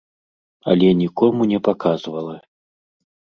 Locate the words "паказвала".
1.69-2.35